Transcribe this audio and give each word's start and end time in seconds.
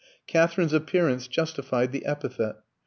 Katherine's 0.25 0.73
appearance 0.73 1.27
justified 1.27 1.91
the 1.91 2.07
epithet. 2.07 2.55